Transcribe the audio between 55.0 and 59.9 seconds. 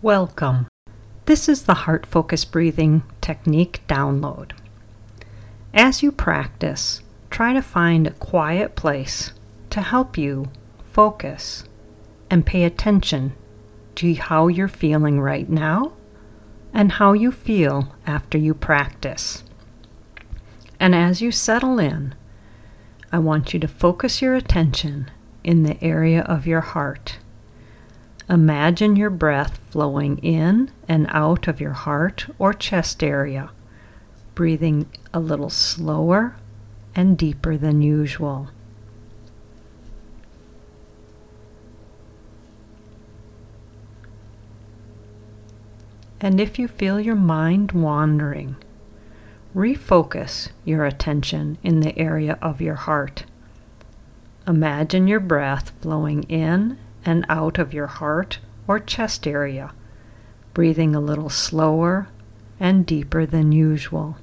your breath flowing in and out of your heart or chest area,